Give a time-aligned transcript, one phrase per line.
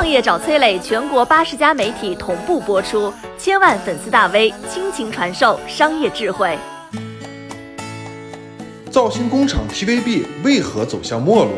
[0.00, 6.56] 创业找崔磊，全国八十家媒体同步播出，千万粉丝大 V 倾情传授商业智慧。
[8.90, 11.52] 造星工厂 TVB 为何走向没落？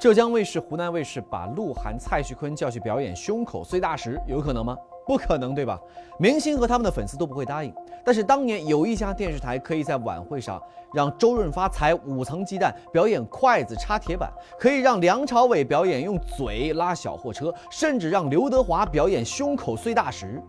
[0.00, 4.76] 浙江卫视、湖南卫视把鹿晗、蔡徐坤叫去表演胸口碎大石，有可能吗？
[5.08, 5.80] 不可能，对吧？
[6.20, 7.74] 明星和他们的粉丝都不会答应。
[8.04, 10.62] 但是当年有一家电视台可以在晚会上
[10.92, 20.42] 让周润发踩五层鸡蛋表演筷子插铁板，可以让梁朝伟表演用嘴拉小货车，甚至让刘德华表演胸口碎大石。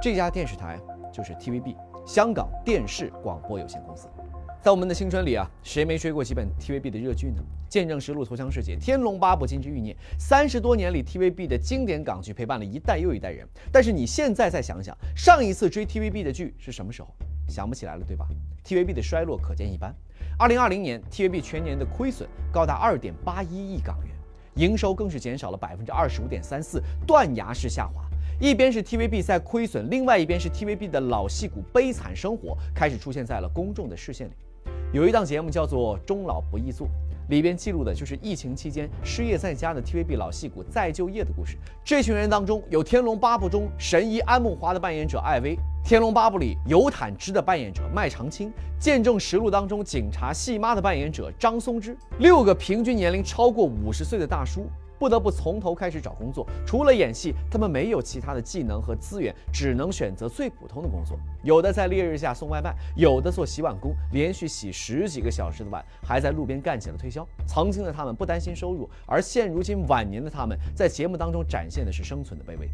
[0.00, 0.76] 这家电视台
[1.12, 4.08] 就是 TVB 香港电视广播有限公司。
[4.62, 7.42] 在我们的青春里啊，谁没追过几本 TVB 的热剧呢？
[7.72, 13.48] 《见证实录》《投降世界》《天龙八部》《金枝欲孽》，三十多年里，TVB 的经典港剧陪伴了一代又一代人。
[13.72, 17.08] 但是你现在再想想，上一次追 TVB 的剧是什么时候？
[17.48, 18.28] 想不起来了，对吧
[18.62, 19.94] ？TVB 的衰落可见一斑。
[20.38, 24.14] 二零二零年，TVB 全年的亏损高达二点八一亿港元，
[24.56, 28.04] 营收更是减少了百分之二十五点三四，断崖式下滑。
[28.38, 34.32] 一边是 TVB 在亏损，另外一边是 TVB 的老戏骨悲惨生活开始出现在了公众的视线里。
[34.92, 36.84] 有一档节目叫做《终老不易做》，
[37.28, 41.56] 里边记录的就是疫情期间失业在家的 TVB 老戏骨再就业的故事。
[41.84, 48.48] 这群人当中有《天龙八部》中神医安慕华的扮演者艾薇，《天龙八部》里尤坦之的扮演者麦长青，
[48.80, 54.66] 《见证实录》当中警察戏妈的扮演者张松之，六个平均年龄超过五十岁的大叔。
[55.00, 61.18] 不得不从头开始找工作，除了演戏，他们没有其他的技能和资源，只能选择最普通的工作。
[61.42, 67.26] 有的在烈日下送外卖，有的做洗碗工，连续洗十几个小时的碗，还在路边干起了推销。
[67.46, 72.68] 曾经的他们不担心收入，而现如今晚年的他们，在节目当中展现的是生存的卑微。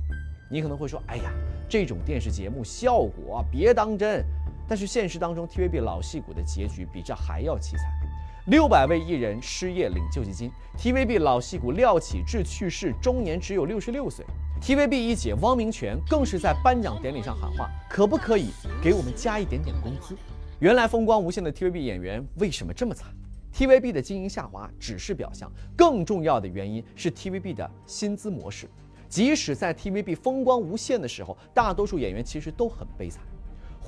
[0.50, 1.32] 你可能会说，哎呀，
[1.68, 4.24] 这种电视节目效果别当真。
[4.68, 8.05] 但是现实当中，TVB 老戏骨的结局比这还要凄惨。
[8.46, 14.24] 六百位艺人失业领救济金，TVB 老戏骨廖启智去世，终年只有六十六岁。
[14.62, 18.50] TVB 一姐汪明荃更是在颁奖典礼上喊话：“可不可以
[18.80, 20.16] 给我们加一点点工资？”
[20.60, 23.12] 原来风光无限的 TVB 演员为什么这么惨
[23.52, 28.70] ？TVB 的经营下滑只是表象，更重要的原因是 TVB 的薪资模式。
[29.08, 33.24] 即使在 TVB 风光无限的时候，大多数演员其实都很悲惨。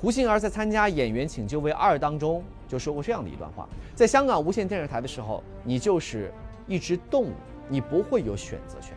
[0.01, 6.31] 胡杏儿在参加《演员请就位二》当中就说过这样的一段话：在香港无线电视台的时候，你就是
[6.67, 7.33] 一只动物，
[7.67, 8.95] 你不会有选择权。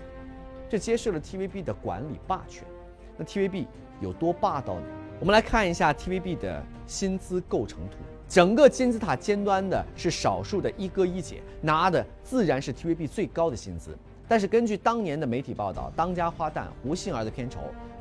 [0.70, 2.62] 这揭示了 TVB 的管理霸权。
[3.16, 3.66] 那 TVB
[4.00, 4.86] 有多霸道呢？
[5.18, 7.96] 我们来看一下 TVB 的薪资构成图。
[8.28, 13.98] 整个金字塔尖端的是少数的一哥一姐，拿的自然是 TVB 最高的薪资。
[14.28, 17.58] 但是根据当年的媒体报道，当家花旦胡杏儿的片酬，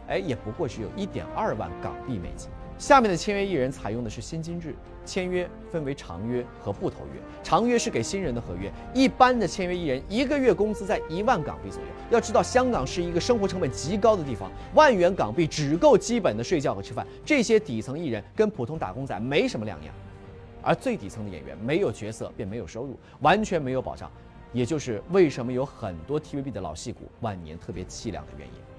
[0.07, 2.47] 哎，也不过只有一点二万港币美金。
[2.81, 4.73] 下面的签约艺人采用的是薪金制，
[5.05, 7.21] 签约分为长约和不投约。
[7.43, 11.87] 长约是给新人的合约，一般的签约艺人一个月工资在一万港币左右。
[12.09, 17.05] 要知道，香港是一个生活成本极高的地方，万元港币只够基本的睡觉和吃饭。
[17.23, 19.93] 这些底层艺人跟普通打工仔没什么两样，
[20.63, 24.09] 而最底层的演员没有角色便没有收入，完全没有保障，
[24.53, 28.70] 也就是为什么有很多 TVB 的老戏骨晚年特别凄凉的原因。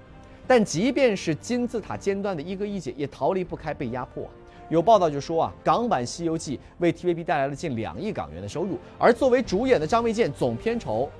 [0.46, 4.28] 但即便是金字塔尖端的一哥一姐，也逃离不开被压迫。
[4.68, 11.10] 有报道就说啊，港版《西游记》为 TVB 带来了近两亿港元的收入，而作为主演的张卫健总片酬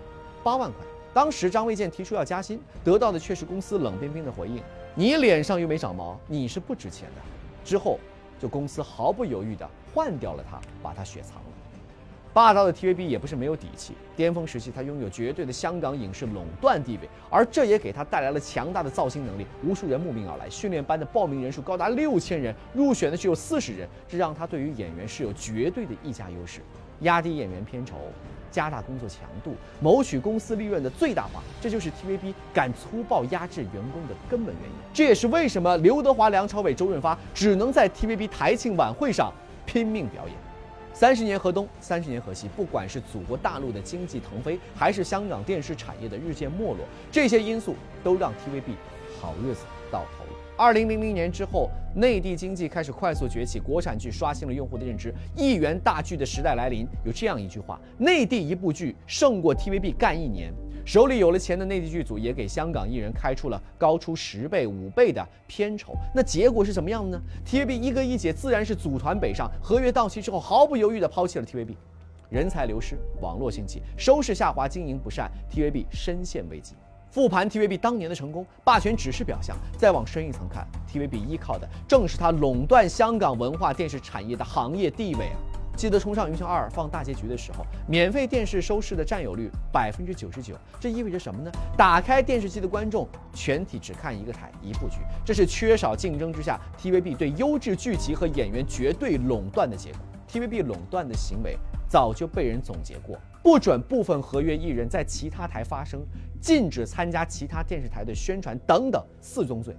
[0.43, 0.81] 八万块。
[1.13, 4.63] 当时张卫健提出要加薪，得到的却是公司冷冰冰的回应
[4.97, 7.21] ：“你脸上又没长毛，你是不值钱的。”
[7.63, 8.01] 之后，
[8.41, 11.43] 就公司毫不犹豫地换掉了他，把他雪藏了。
[12.35, 19.47] 霸道的 TVB 也不是没有底气，巅峰时期他拥有绝对的香港影视垄断地位，而这也给他带来了强大的造星能力。
[19.63, 26.61] 无数人慕名而来，训练班的报名人数高达六千人，入选的只有四十人，这让他对于演员是有绝对的溢价优势。
[27.01, 27.97] 压低演员片酬，
[28.51, 34.77] 加大工作强度，谋取公司利润的最大化，这就是 TVB 敢粗暴压制员工的根本原因。
[34.95, 39.31] 这也是为什么刘德华、梁朝伟、周润发只能在 TVB 台庆晚会上
[39.67, 40.35] 拼命表演。
[40.95, 42.49] 三十年河东，三十年河西。
[42.55, 47.75] 不管是祖国大陆的经济腾飞，还是香港电视产业的日渐没落，这些因素
[48.05, 48.75] 都让 TVB
[49.21, 50.39] 好日子到头了。
[50.57, 56.87] 二零零零年之后，内地经济开始快速崛起，国产剧刷新了用户的认知，亿元大剧的时代来临。
[57.05, 60.53] 有这样一句话：内地一部剧胜过 TVB 干一年。
[60.85, 71.77] 手里有了钱的内地剧组也给香港艺人开出了高出十倍、五倍的片酬，那结果是什么样的呢？TVB 一哥一姐自然是组团北上，合约到期之后毫不犹豫地抛弃了 TVB，
[72.31, 76.75] 人才流失，网络兴起，收视下滑，经营不善，TVB 深陷危机。
[77.11, 85.37] 复盘 TVB 当年的成功，霸权只是表象，再往深一层看，TVB 依靠的正是它垄断香港文化电视产业的行业地位啊。
[85.77, 91.51] 记得《冲上云霄二》放大结局的时候，免费电视收视的占有率百分之九十九，这意味着什么呢？
[91.77, 100.01] 打开电视机的观众全体只看一个台一部剧，这是缺少竞争之下 TVB 对优质剧集和演员绝对垄断的结果。
[100.31, 101.59] TVB 垄断的行为
[101.89, 106.01] 早就被人总结过，不准部分合约艺人在其他台发声，
[106.41, 109.75] 禁止参加其他电视台的宣传等等四宗罪。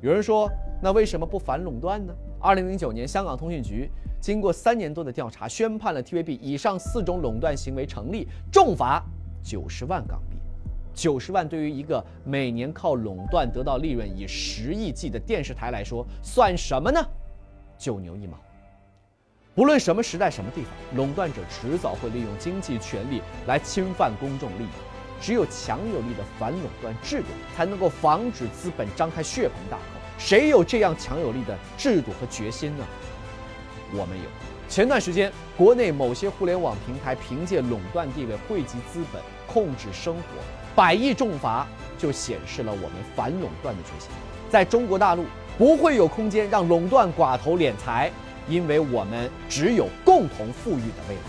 [0.00, 0.50] 有人说，
[0.82, 2.12] 那为什么不反垄断呢？
[2.44, 9.02] 二零零九年，香港通讯局经过三年多的调查，宣判了 TVB 以上四种垄断行为成立，重罚
[9.42, 10.36] 九十万港币。
[10.92, 17.00] 九十万对于一个每年靠垄断得到利润以十亿计的电视台来说，算什么呢？
[17.78, 18.36] 九牛一毛。
[19.54, 24.68] 不论什么时代、什么地方，垄断者迟早会利用经济权力来侵犯公众利益。
[25.18, 29.82] 只有强有力的反垄断制度，才能够防止资本张开血盆大口。
[30.18, 32.84] 谁有这样强有力的制度和决心呢？
[33.92, 34.24] 我们有。
[34.68, 40.22] 前段时间，国内某些互联网平台凭借垄断地位汇集资本、控制生活，
[40.74, 41.66] 百亿重罚
[41.98, 44.08] 就显示了我们反垄断的决心。
[44.50, 45.26] 在中国大陆，
[45.58, 48.10] 不会有空间让垄断寡头敛财，
[48.48, 51.20] 因为我们只有共同富裕的未来。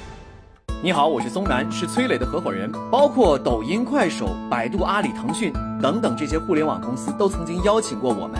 [0.81, 2.71] 你好，我是松南，是崔磊的合伙人。
[2.89, 5.51] 包括抖音、快手、百度、阿里、腾讯
[5.81, 8.39] 等等这些互联网公司，都曾经邀请过我们